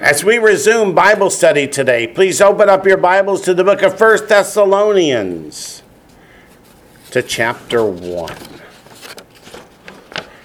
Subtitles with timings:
[0.00, 3.98] As we resume Bible study today, please open up your Bibles to the book of
[3.98, 5.82] 1 Thessalonians,
[7.12, 8.36] to chapter 1.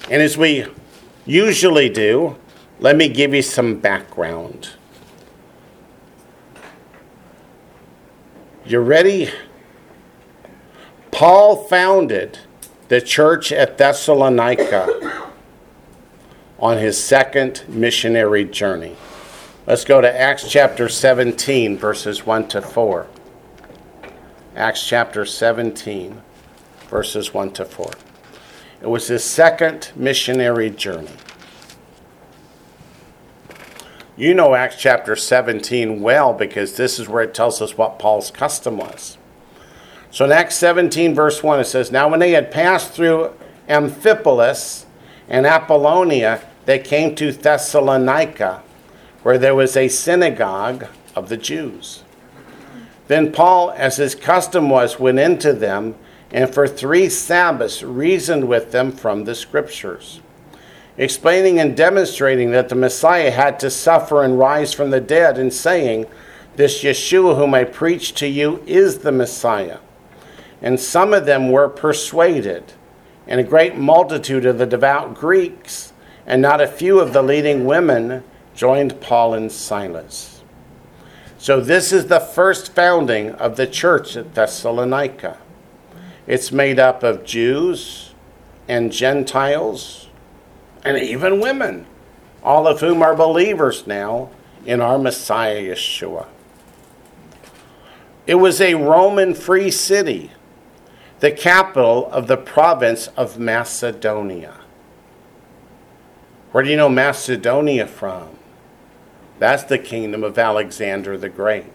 [0.10, 0.68] And as we
[1.26, 2.38] usually do,
[2.80, 4.70] let me give you some background.
[8.66, 9.32] You ready?
[11.12, 12.40] Paul founded
[12.88, 15.28] the church at Thessalonica
[16.58, 18.96] on his second missionary journey.
[19.68, 23.06] Let's go to Acts chapter 17, verses 1 to 4.
[24.56, 26.20] Acts chapter 17,
[26.90, 27.92] verses 1 to 4.
[28.82, 31.12] It was his second missionary journey.
[34.18, 38.32] You know Acts chapter 17 well because this is where it tells us what Paul's
[38.32, 39.20] custom was.
[40.10, 43.36] So in Acts 17, verse 1, it says, Now when they had passed through
[43.70, 44.86] Amphipolis
[45.30, 48.64] and Apollonia, they came to Thessalonica
[49.24, 52.04] where there was a synagogue of the Jews.
[53.08, 55.96] Then Paul, as his custom was, went into them
[56.32, 60.22] and for three Sabbaths reasoned with them from the Scriptures,
[60.98, 65.54] explaining and demonstrating that the Messiah had to suffer and rise from the dead, and
[65.54, 66.06] saying,
[66.56, 69.80] This Yeshua whom I preach to you is the Messiah.
[70.62, 72.74] And some of them were persuaded,
[73.28, 75.92] and a great multitude of the devout Greeks,
[76.26, 78.24] and not a few of the leading women
[78.62, 80.44] joined Paul and Silas.
[81.40, 85.40] So, this is the first founding of the church at Thessalonica.
[86.28, 88.14] It's made up of Jews
[88.68, 90.10] and Gentiles
[90.86, 91.88] and even women,
[92.44, 94.30] all of whom are believers now
[94.64, 96.28] in our Messiah Yeshua.
[98.28, 100.30] It was a Roman free city,
[101.20, 104.60] the capital of the province of Macedonia.
[106.52, 108.38] Where do you know Macedonia from?
[109.42, 111.66] That's the kingdom of Alexander the Great.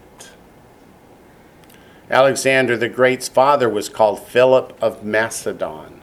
[2.09, 6.01] Alexander the Great's father was called Philip of Macedon,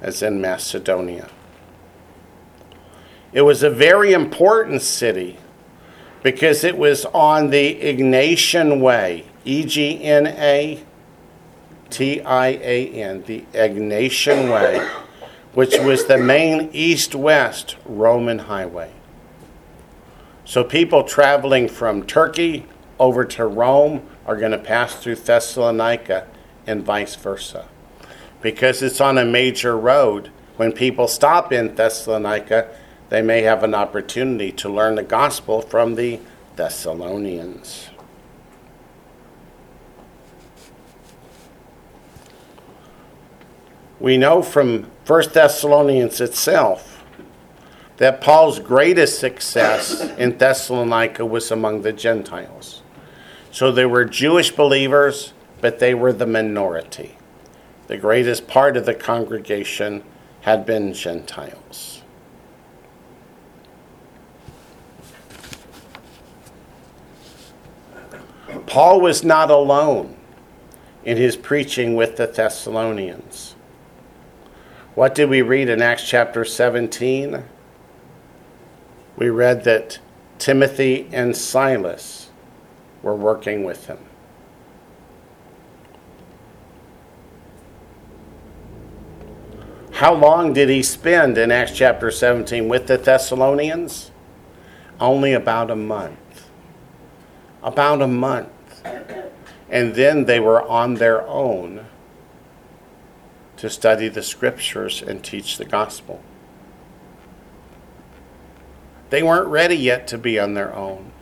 [0.00, 1.30] as in Macedonia.
[3.32, 5.38] It was a very important city
[6.24, 10.82] because it was on the Egnatian Way, E G N A
[11.88, 14.84] T I A N, the Egnatian Way,
[15.54, 18.90] which was the main east west Roman highway.
[20.50, 22.66] So people traveling from Turkey
[22.98, 26.26] over to Rome are going to pass through Thessalonica
[26.66, 27.68] and vice versa.
[28.42, 32.68] Because it's on a major road, when people stop in Thessalonica,
[33.10, 36.18] they may have an opportunity to learn the gospel from the
[36.56, 37.88] Thessalonians.
[44.00, 46.89] We know from 1 Thessalonians itself
[48.00, 52.80] that Paul's greatest success in Thessalonica was among the Gentiles.
[53.52, 57.18] So they were Jewish believers, but they were the minority.
[57.88, 60.02] The greatest part of the congregation
[60.40, 62.00] had been Gentiles.
[68.64, 70.16] Paul was not alone
[71.04, 73.56] in his preaching with the Thessalonians.
[74.94, 77.44] What did we read in Acts chapter 17?
[79.20, 79.98] We read that
[80.38, 82.30] Timothy and Silas
[83.02, 83.98] were working with him.
[89.92, 94.10] How long did he spend in Acts chapter 17 with the Thessalonians?
[94.98, 96.48] Only about a month.
[97.62, 98.48] About a month.
[99.68, 101.84] And then they were on their own
[103.58, 106.22] to study the scriptures and teach the gospel.
[109.10, 111.12] They weren't ready yet to be on their own.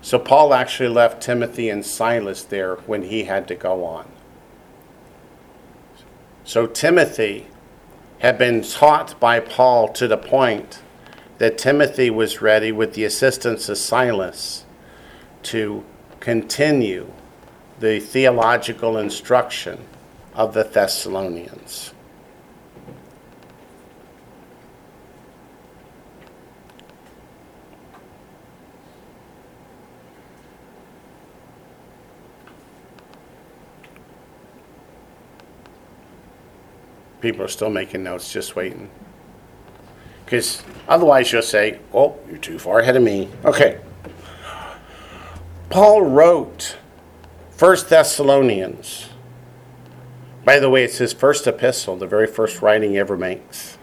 [0.00, 4.08] So Paul actually left Timothy and Silas there when he had to go on.
[6.44, 7.46] So Timothy
[8.18, 10.80] had been taught by Paul to the point
[11.38, 14.64] that Timothy was ready, with the assistance of Silas,
[15.42, 15.84] to
[16.20, 17.12] continue
[17.80, 19.80] the theological instruction
[20.34, 21.92] of the Thessalonians.
[37.22, 38.90] people are still making notes, just waiting.
[40.24, 43.30] Because otherwise, you'll say, oh, you're too far ahead of me.
[43.44, 43.80] Okay.
[45.70, 46.76] Paul wrote
[47.50, 49.08] First Thessalonians.
[50.44, 53.78] By the way, it's his first epistle, the very first writing he ever makes,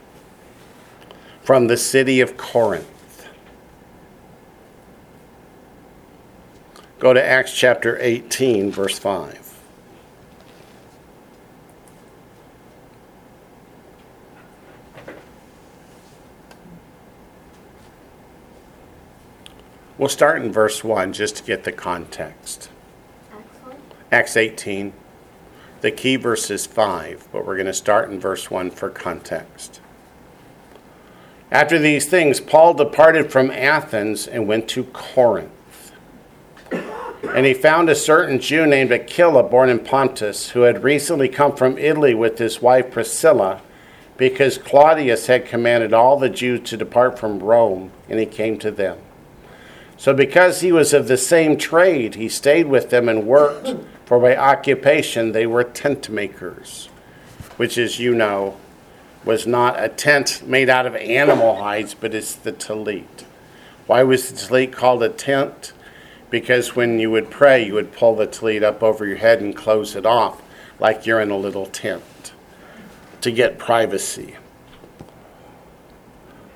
[1.41, 3.27] from the city of Corinth.
[7.00, 9.49] Go to Acts chapter 18, verse 5.
[20.00, 22.69] We'll start in verse 1 just to get the context.
[24.13, 24.94] Acts 18.
[25.81, 29.81] The key verse is 5, but we're going to start in verse 1 for context.
[31.51, 35.92] After these things, Paul departed from Athens and went to Corinth.
[36.72, 41.57] And he found a certain Jew named Aquila, born in Pontus, who had recently come
[41.57, 43.62] from Italy with his wife Priscilla,
[44.16, 48.72] because Claudius had commanded all the Jews to depart from Rome, and he came to
[48.72, 49.00] them.
[50.00, 53.75] So, because he was of the same trade, he stayed with them and worked,
[54.06, 56.88] for by occupation they were tent makers,
[57.57, 58.56] which, as you know,
[59.25, 63.25] was not a tent made out of animal hides, but it's the talit.
[63.88, 65.74] Why was the talit called a tent?
[66.30, 69.54] Because when you would pray, you would pull the talit up over your head and
[69.54, 70.42] close it off
[70.80, 72.31] like you're in a little tent
[73.19, 74.38] to get privacy.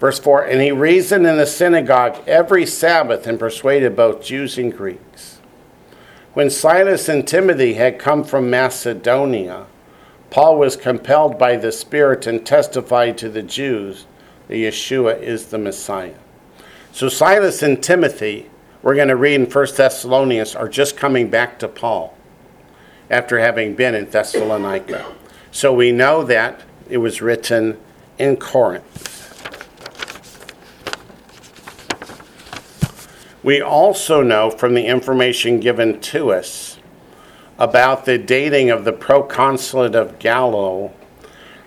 [0.03, 4.75] Verse 4 And he reasoned in the synagogue every Sabbath and persuaded both Jews and
[4.75, 5.39] Greeks.
[6.33, 9.65] When Silas and Timothy had come from Macedonia,
[10.29, 14.05] Paul was compelled by the Spirit and testified to the Jews
[14.49, 16.15] that Yeshua is the Messiah.
[16.91, 18.49] So Silas and Timothy,
[18.81, 22.13] we're going to read in 1 Thessalonians, are just coming back to Paul
[23.09, 25.15] after having been in Thessalonica.
[25.51, 26.59] So we know that
[26.89, 27.79] it was written
[28.19, 29.22] in Corinth.
[33.43, 36.79] We also know from the information given to us
[37.59, 40.93] about the dating of the proconsulate of Gallio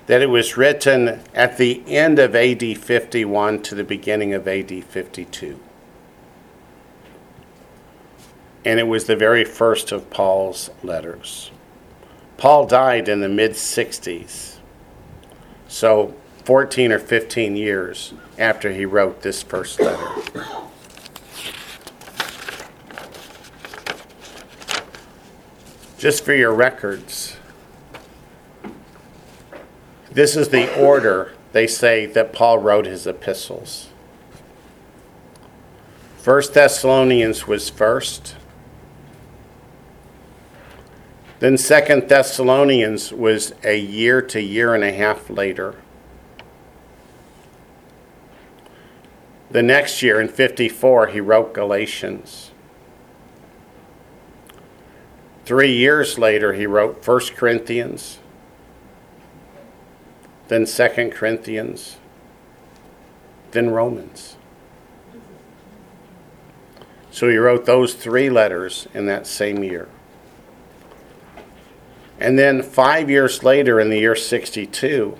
[0.06, 4.84] that it was written at the end of AD 51 to the beginning of AD
[4.84, 5.60] 52.
[8.64, 11.50] And it was the very first of Paul's letters.
[12.36, 14.56] Paul died in the mid 60s,
[15.68, 16.14] so
[16.44, 20.08] 14 or 15 years after he wrote this first letter.
[26.06, 27.36] Just for your records,
[30.12, 33.88] this is the order they say that Paul wrote his epistles.
[36.16, 38.36] First Thessalonians was first.
[41.40, 45.74] Then Second Thessalonians was a year to year and a half later.
[49.50, 52.52] The next year in 54 he wrote Galatians.
[55.46, 58.18] Three years later, he wrote 1 Corinthians,
[60.48, 61.98] then 2 Corinthians,
[63.52, 64.36] then Romans.
[67.12, 69.88] So he wrote those three letters in that same year.
[72.18, 75.16] And then five years later, in the year 62,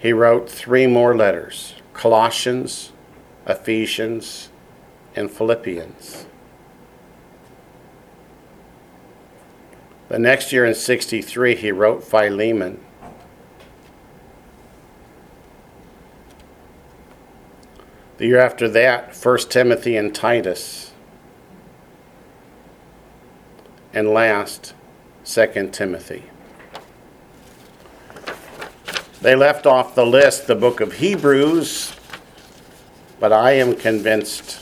[0.00, 2.90] he wrote three more letters Colossians,
[3.46, 4.48] Ephesians,
[5.14, 6.26] and Philippians.
[10.08, 12.80] The next year in 63, he wrote Philemon.
[18.16, 20.92] The year after that, 1 Timothy and Titus.
[23.92, 24.74] And last,
[25.24, 26.24] 2 Timothy.
[29.20, 31.92] They left off the list the book of Hebrews,
[33.20, 34.60] but I am convinced,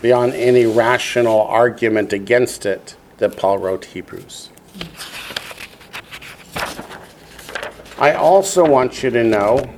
[0.00, 4.50] beyond any rational argument against it, that Paul wrote Hebrews.
[7.98, 9.68] I also want you to know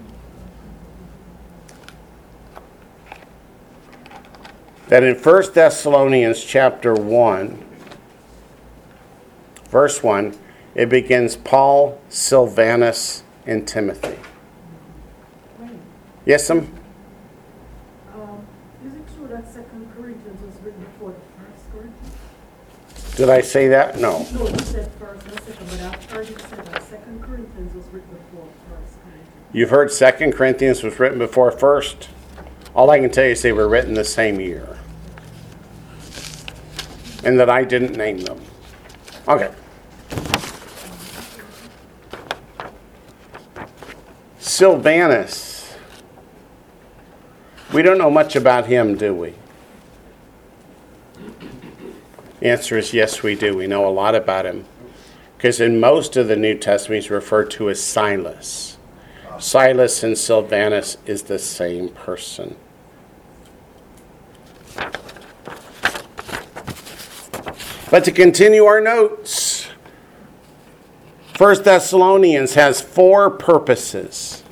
[4.89, 7.65] that in 1 Thessalonians chapter 1,
[9.71, 10.37] verse 1,
[10.75, 14.19] it begins Paul, Silvanus, and Timothy.
[16.27, 16.71] Yes, some?
[18.13, 18.47] Um,
[18.85, 22.15] is it true that Second Corinthians was written before the First Corinthians?
[23.21, 23.99] Did I say that?
[23.99, 24.27] No.
[24.33, 27.85] No, you said first and second, but I've heard you say that Second Corinthians was
[27.89, 29.29] written before First Corinthians.
[29.53, 32.09] You've heard Second Corinthians was written before First.
[32.75, 34.79] All I can tell you is they were written the same year,
[37.23, 38.41] and that I didn't name them.
[39.29, 39.53] Okay.
[44.39, 45.75] Silvanus.
[47.75, 49.35] We don't know much about him, do we?
[52.43, 53.57] Answer is yes, we do.
[53.57, 54.65] We know a lot about him.
[55.37, 58.79] Because in most of the New Testament, he's referred to as Silas.
[59.39, 62.57] Silas and Silvanus is the same person.
[67.91, 69.69] But to continue our notes,
[71.41, 74.45] First Thessalonians has four purposes.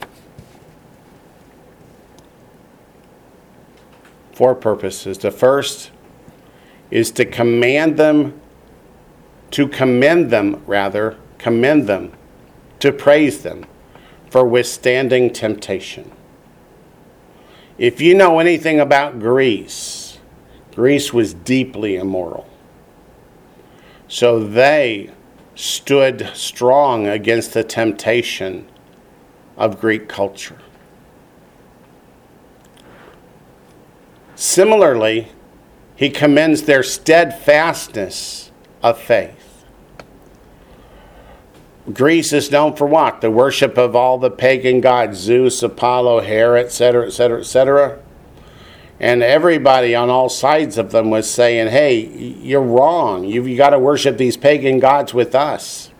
[4.32, 5.18] Four purposes.
[5.18, 5.90] The first
[6.90, 8.40] is to command them,
[9.50, 12.12] to commend them, rather, commend them,
[12.80, 13.64] to praise them
[14.30, 16.10] for withstanding temptation.
[17.78, 20.18] If you know anything about Greece,
[20.74, 22.48] Greece was deeply immoral.
[24.08, 25.10] So they
[25.54, 28.68] stood strong against the temptation
[29.56, 30.58] of Greek culture.
[34.34, 35.28] Similarly,
[35.98, 38.52] he commends their steadfastness
[38.84, 39.64] of faith.
[41.92, 43.20] Greece is known for what?
[43.20, 47.98] The worship of all the pagan gods, Zeus, Apollo, Hera, etc., etc., etc.
[49.00, 53.24] And everybody on all sides of them was saying, hey, you're wrong.
[53.24, 55.90] You've you got to worship these pagan gods with us.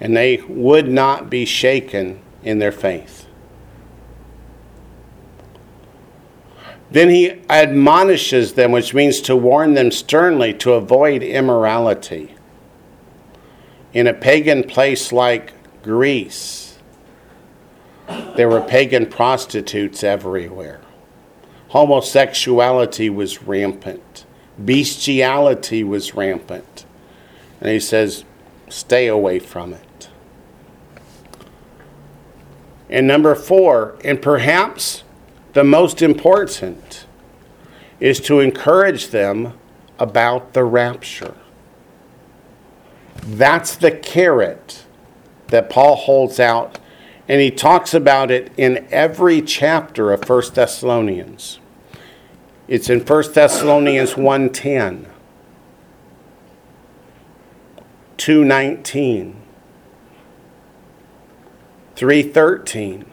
[0.00, 3.17] And they would not be shaken in their faith.
[6.90, 12.34] Then he admonishes them, which means to warn them sternly to avoid immorality.
[13.92, 15.52] In a pagan place like
[15.82, 16.78] Greece,
[18.36, 20.80] there were pagan prostitutes everywhere.
[21.68, 24.24] Homosexuality was rampant,
[24.62, 26.86] bestiality was rampant.
[27.60, 28.24] And he says,
[28.68, 30.08] stay away from it.
[32.88, 35.02] And number four, and perhaps
[35.58, 37.04] the most important
[37.98, 39.58] is to encourage them
[39.98, 41.34] about the rapture.
[43.24, 44.84] That's the carrot
[45.48, 46.78] that Paul holds out,
[47.26, 51.58] and he talks about it in every chapter of 1 Thessalonians.
[52.68, 55.06] It's in 1 Thessalonians 1:10,
[58.16, 59.34] 2:19,
[61.96, 63.06] 3:13,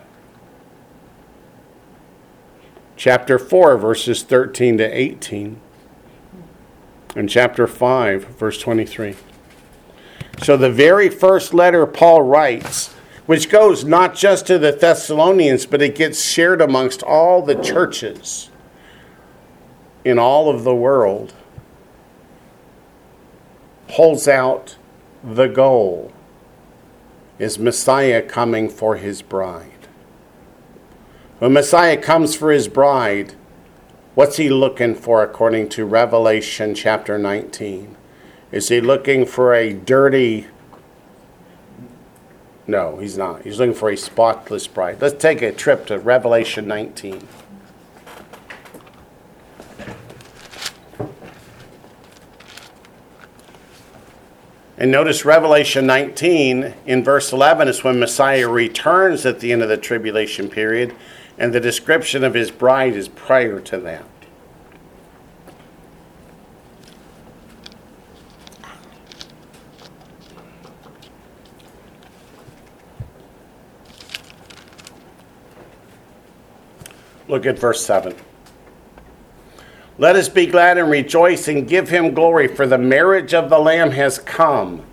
[2.95, 5.59] chapter 4, verses 13 to 18,
[7.15, 9.15] and chapter 5, verse 23.
[10.43, 12.93] So, the very first letter Paul writes,
[13.25, 18.49] which goes not just to the Thessalonians, but it gets shared amongst all the churches
[20.03, 21.33] in all of the world,
[23.89, 24.77] holds out
[25.23, 26.11] the goal
[27.39, 29.74] is Messiah coming for his bride.
[31.39, 33.33] When Messiah comes for his bride,
[34.13, 37.97] what's he looking for according to Revelation chapter 19?
[38.53, 40.47] Is he looking for a dirty.
[42.65, 43.41] No, he's not.
[43.41, 45.01] He's looking for a spotless bride.
[45.01, 47.27] Let's take a trip to Revelation 19.
[54.77, 59.67] And notice Revelation 19 in verse 11 is when Messiah returns at the end of
[59.67, 60.95] the tribulation period
[61.37, 64.05] and the description of his bride is prior to that.
[77.27, 78.15] Look at verse 7.
[79.97, 83.57] Let us be glad and rejoice and give him glory, for the marriage of the
[83.57, 84.85] Lamb has come,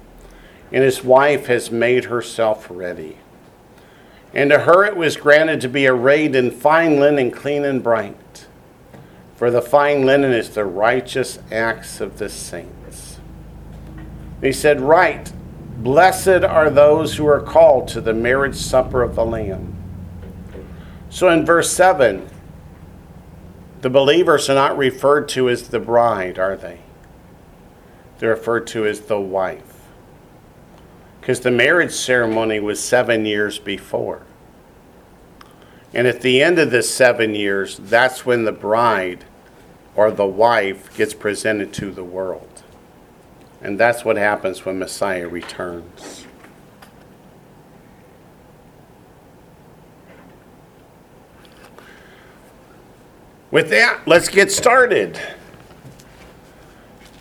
[0.72, 3.18] and his wife has made herself ready.
[4.34, 8.46] And to her it was granted to be arrayed in fine linen, clean and bright.
[9.36, 13.18] For the fine linen is the righteous acts of the saints.
[14.40, 15.30] he said, Right,
[15.78, 19.76] blessed are those who are called to the marriage supper of the Lamb.
[21.10, 22.28] So in verse 7,
[23.82, 26.78] the believers are not referred to as the bride, are they?
[28.18, 29.71] They're referred to as the wife
[31.22, 34.22] because the marriage ceremony was seven years before.
[35.94, 39.24] And at the end of the seven years, that's when the bride
[39.94, 42.64] or the wife gets presented to the world.
[43.60, 46.26] And that's what happens when Messiah returns.
[53.52, 55.20] With that, let's get started.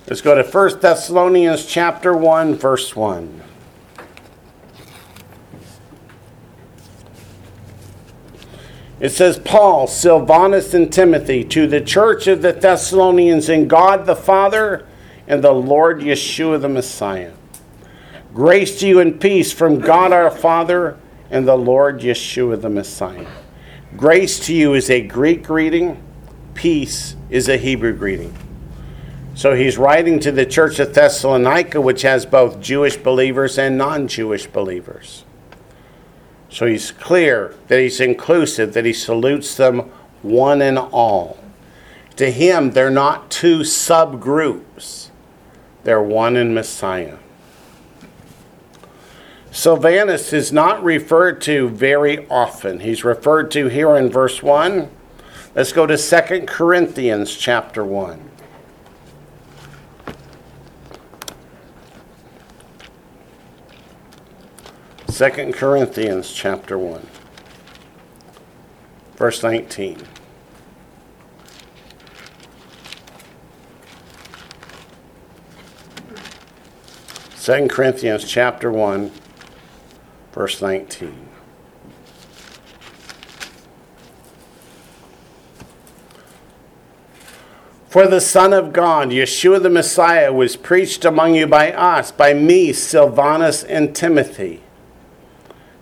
[0.07, 3.50] Let's go to 1 Thessalonians chapter 1 verse 1.
[9.01, 14.15] It says, Paul, Silvanus, and Timothy to the church of the Thessalonians in God the
[14.15, 14.85] Father
[15.27, 17.31] and the Lord Yeshua the Messiah.
[18.31, 20.99] Grace to you and peace from God our Father
[21.31, 23.25] and the Lord Yeshua the Messiah.
[23.97, 26.01] Grace to you is a Greek greeting,
[26.53, 28.37] peace is a Hebrew greeting.
[29.33, 34.07] So he's writing to the church of Thessalonica, which has both Jewish believers and non
[34.07, 35.23] Jewish believers.
[36.51, 39.89] So he's clear that he's inclusive, that he salutes them
[40.21, 41.39] one and all.
[42.17, 45.09] To him, they're not two subgroups,
[45.83, 47.17] they're one in Messiah.
[49.49, 52.81] Silvanus is not referred to very often.
[52.81, 54.89] He's referred to here in verse 1.
[55.55, 58.30] Let's go to 2 Corinthians chapter 1.
[65.11, 67.05] Second Corinthians chapter 1
[69.17, 70.01] verse 19
[77.35, 79.11] Second Corinthians chapter 1
[80.31, 81.27] verse 19.
[87.89, 92.33] For the Son of God, Yeshua the Messiah, was preached among you by us, by
[92.33, 94.61] me, Silvanus, and Timothy.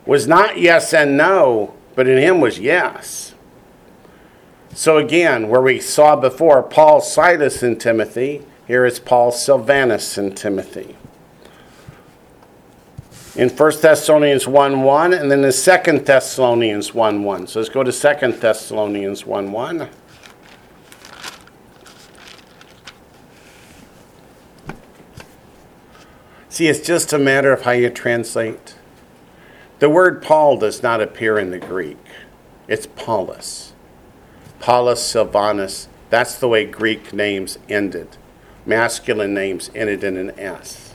[0.10, 3.36] Was not yes and no, but in him was yes.
[4.74, 10.36] So again, where we saw before Paul, Silas, and Timothy, here is Paul, Silvanus, and
[10.36, 10.96] Timothy
[13.36, 17.46] in 1 Thessalonians 1 1 and then in 2 Thessalonians 1 1.
[17.46, 19.89] So let's go to 2 Thessalonians 1 1.
[26.50, 28.79] See, it's just a matter of how you translate.
[29.80, 31.98] The word Paul does not appear in the Greek,
[32.68, 33.74] it's Paulus.
[34.60, 38.18] Paulus Silvanus, that's the way Greek names ended.
[38.66, 40.90] Masculine names ended in an S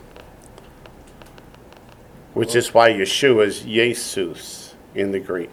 [2.35, 5.49] which is why Yeshua is Jesus in the Greek.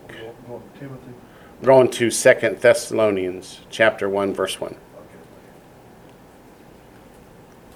[1.63, 4.75] Going to Second Thessalonians chapter 1 verse 1.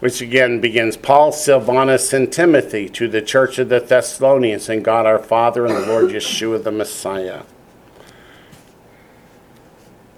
[0.00, 5.06] Which again begins Paul, Silvanus, and Timothy to the church of the Thessalonians and God
[5.06, 7.42] our Father and the Lord Yeshua the Messiah.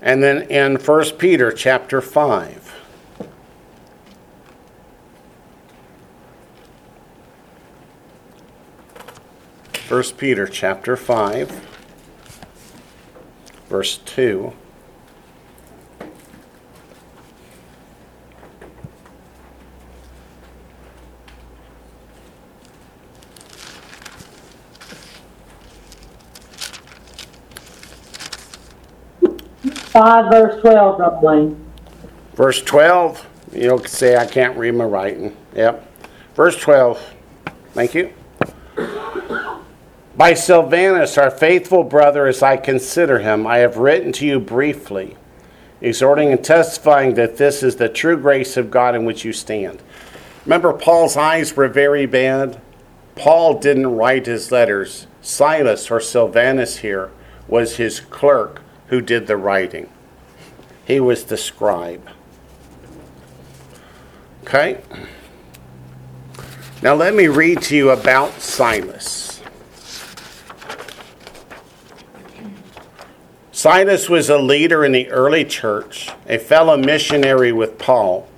[0.02, 2.68] And then in 1 Peter chapter 5.
[9.88, 11.66] 1 Peter chapter 5
[13.70, 14.52] verse 2
[29.98, 31.64] Five verse twelve, Brother Blaine.
[32.36, 35.36] Verse 12, you'll say I can't read my writing.
[35.56, 35.92] Yep.
[36.36, 37.14] Verse 12.
[37.72, 38.12] Thank you.
[40.16, 45.16] By Silvanus, our faithful brother, as I consider him, I have written to you briefly,
[45.80, 49.82] exhorting and testifying that this is the true grace of God in which you stand.
[50.44, 52.60] Remember, Paul's eyes were very bad.
[53.16, 55.08] Paul didn't write his letters.
[55.22, 57.10] Silas, or Silvanus here,
[57.48, 59.88] was his clerk who did the writing.
[60.84, 62.08] He was the scribe.
[64.44, 64.80] Okay?
[66.80, 69.42] Now let me read to you about Silas.
[73.52, 78.28] Silas was a leader in the early church, a fellow missionary with Paul,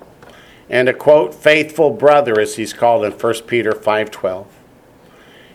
[0.67, 4.47] and a quote faithful brother as he's called in 1 Peter 5:12.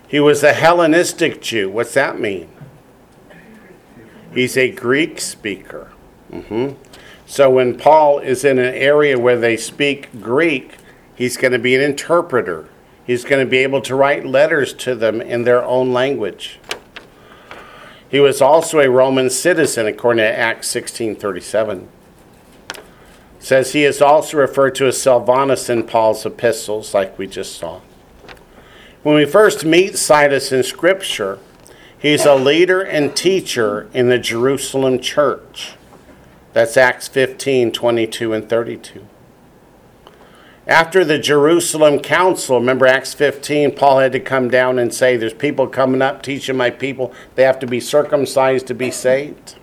[0.07, 1.69] He was a Hellenistic Jew.
[1.69, 2.49] What's that mean?
[4.37, 5.93] He's a Greek speaker.
[6.31, 6.75] Mm-hmm.
[7.25, 10.77] So when Paul is in an area where they speak Greek,
[11.15, 12.69] he's going to be an interpreter.
[13.07, 16.61] He's going to be able to write letters to them in their own language.
[18.11, 21.87] He was also a Roman citizen, according to Acts 16:37.
[23.39, 27.81] Says he is also referred to as Silvanus in Paul's epistles, like we just saw.
[29.03, 31.39] When we first meet Silas in Scripture,
[32.07, 35.75] he's a leader and teacher in the Jerusalem church.
[36.53, 39.07] That's Acts 15, 22, and 32.
[40.67, 45.35] After the Jerusalem Council, remember Acts 15, Paul had to come down and say, There's
[45.35, 49.57] people coming up teaching my people, they have to be circumcised to be saved.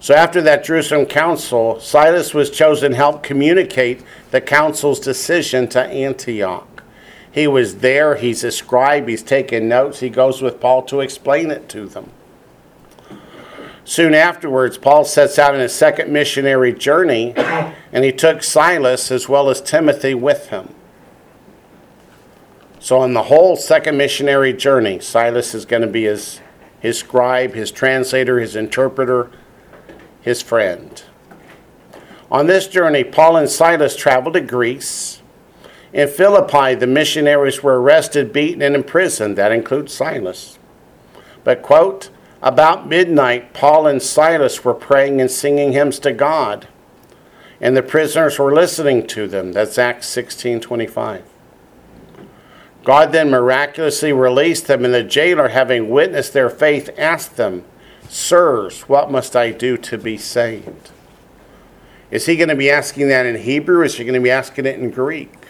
[0.00, 5.82] So after that Jerusalem Council, Silas was chosen to help communicate the council's decision to
[5.82, 6.67] Antioch.
[7.30, 11.50] He was there, he's a scribe, he's taking notes, he goes with Paul to explain
[11.50, 12.10] it to them.
[13.84, 19.30] Soon afterwards, Paul sets out on his second missionary journey, and he took Silas as
[19.30, 20.74] well as Timothy with him.
[22.80, 26.40] So, on the whole second missionary journey, Silas is going to be his,
[26.80, 29.30] his scribe, his translator, his interpreter,
[30.20, 31.02] his friend.
[32.30, 35.22] On this journey, Paul and Silas traveled to Greece.
[35.92, 39.36] In Philippi, the missionaries were arrested, beaten, and imprisoned.
[39.36, 40.58] That includes Silas.
[41.44, 42.10] But, quote,
[42.42, 46.68] about midnight, Paul and Silas were praying and singing hymns to God,
[47.60, 49.52] and the prisoners were listening to them.
[49.52, 51.24] That's Acts 16 25.
[52.84, 57.64] God then miraculously released them, and the jailer, having witnessed their faith, asked them,
[58.08, 60.90] Sirs, what must I do to be saved?
[62.10, 63.82] Is he going to be asking that in Hebrew?
[63.82, 65.47] Is he going to be asking it in Greek?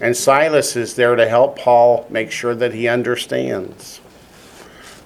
[0.00, 4.00] And Silas is there to help Paul make sure that he understands.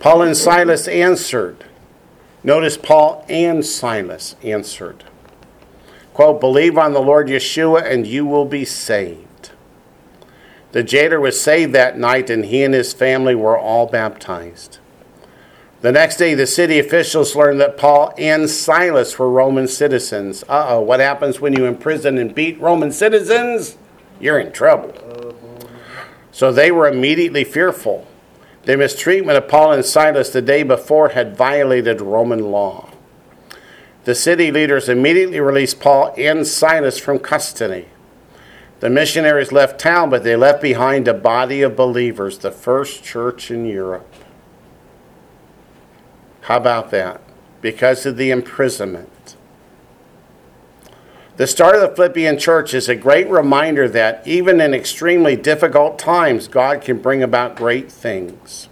[0.01, 1.65] Paul and Silas answered.
[2.43, 5.05] Notice Paul and Silas answered.
[6.15, 9.29] Quote, believe on the Lord Yeshua and you will be saved.
[10.73, 14.79] The jailer was saved that night, and he and his family were all baptized.
[15.81, 20.43] The next day, the city officials learned that Paul and Silas were Roman citizens.
[20.49, 23.79] Uh oh, what happens when you imprison and beat Roman citizens?
[24.21, 24.95] You're in trouble.
[26.33, 28.07] So they were immediately fearful.
[28.65, 32.91] The mistreatment of Paul and Silas the day before had violated Roman law.
[34.05, 37.89] The city leaders immediately released Paul and Silas from custody.
[38.81, 43.51] The missionaries left town, but they left behind a body of believers, the first church
[43.51, 44.07] in Europe.
[46.43, 47.21] How about that?
[47.61, 49.11] Because of the imprisonment.
[51.39, 55.97] The start of the Philippian church is a great reminder that even in extremely difficult
[55.97, 58.69] times, God can bring about great things.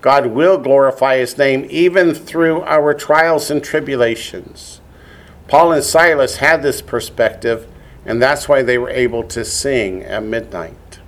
[0.00, 4.80] God will glorify his name even through our trials and tribulations.
[5.48, 7.66] Paul and Silas had this perspective
[8.06, 11.00] and that's why they were able to sing at midnight.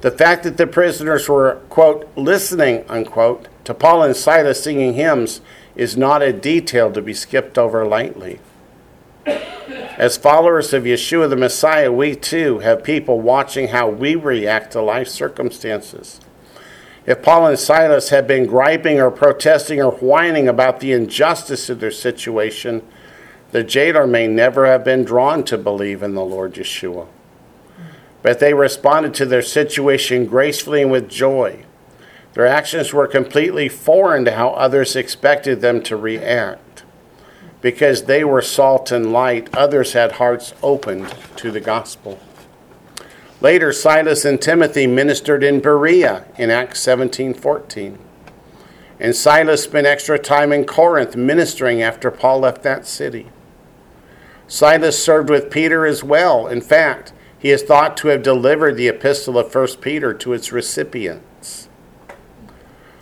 [0.00, 5.40] The fact that the prisoners were, quote, listening, unquote, to Paul and Silas singing hymns
[5.76, 8.40] is not a detail to be skipped over lightly.
[9.26, 14.82] As followers of Yeshua the Messiah, we too have people watching how we react to
[14.82, 16.20] life circumstances.
[17.06, 21.80] If Paul and Silas had been griping or protesting or whining about the injustice of
[21.80, 22.82] their situation,
[23.52, 27.06] the jailer may never have been drawn to believe in the Lord Yeshua.
[28.22, 31.64] But they responded to their situation gracefully and with joy.
[32.34, 36.60] Their actions were completely foreign to how others expected them to react.
[37.60, 42.18] Because they were salt and light, others had hearts opened to the gospel.
[43.40, 47.98] Later, Silas and Timothy ministered in Berea in Acts 17:14.
[48.98, 53.28] And Silas spent extra time in Corinth ministering after Paul left that city.
[54.48, 56.46] Silas served with Peter as well.
[56.46, 60.52] In fact, he is thought to have delivered the epistle of 1 Peter to its
[60.52, 61.68] recipients.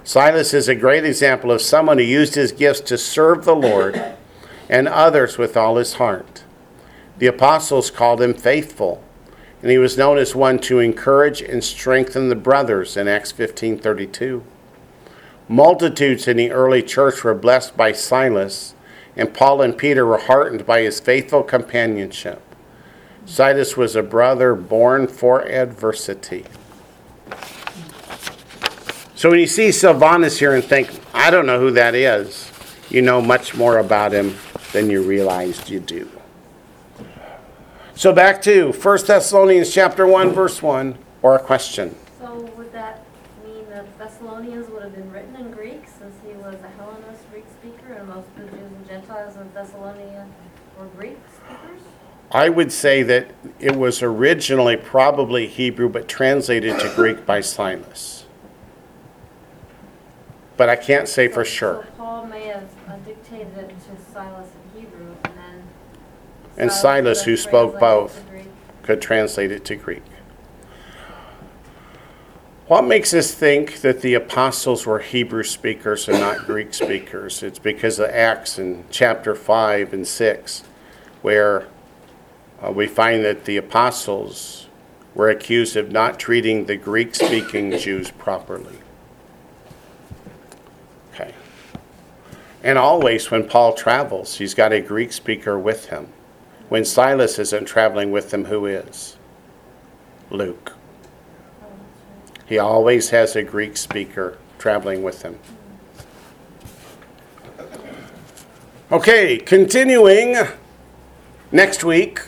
[0.03, 4.03] Silas is a great example of someone who used his gifts to serve the Lord
[4.69, 6.45] and others with all his heart.
[7.19, 9.03] The apostles called him faithful,
[9.63, 14.43] and he was known as one to encourage and strengthen the brothers in Acts 15:32.
[15.49, 18.75] Multitudes in the early church were blessed by Silas
[19.17, 22.43] and Paul and Peter were heartened by his faithful companionship.
[23.27, 26.45] Silas was a brother born for adversity.
[29.15, 32.51] So when you see Silvanus here and think, I don't know who that is,
[32.91, 34.37] you know much more about him
[34.75, 36.11] than you realized you do.
[37.95, 41.95] So back to 1 Thessalonians chapter 1 verse 1 or a question.
[42.19, 43.05] So would that
[43.47, 47.45] mean that Thessalonians would have been written in Greek since he was a Hellenist Greek
[47.61, 50.27] speaker and most of the Jews and Gentiles in Thessalonia
[50.77, 51.81] were Greek speakers?
[52.33, 58.25] I would say that it was originally probably Hebrew but translated to Greek by Silas.
[60.57, 61.85] But I can't say for sure.
[61.85, 62.69] So Paul may have
[63.05, 65.63] dictated it to Silas in Hebrew and then.
[66.57, 68.25] And Silas, who spoke both.
[68.83, 70.03] Could translate it to Greek.
[72.67, 77.43] What makes us think that the apostles were Hebrew speakers and not Greek speakers?
[77.43, 80.65] It's because of Acts in chapter 5 and 6,
[81.21, 81.69] where
[82.63, 84.69] uh, we find that the apostles
[85.15, 88.79] were accused of not treating the Greek speaking Jews properly.
[91.13, 91.35] Okay.
[92.63, 96.09] And always when Paul travels, he's got a Greek speaker with him.
[96.69, 99.17] When Silas isn't traveling with them, who is?
[100.31, 100.73] Luke.
[102.47, 105.39] He always has a Greek speaker traveling with him.
[108.93, 110.37] Okay, continuing
[111.51, 112.21] next week,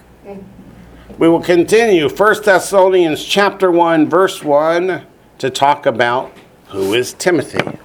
[1.18, 5.06] we will continue 1 Thessalonians chapter 1 verse 1
[5.38, 6.32] to talk about
[6.68, 7.78] who is Timothy.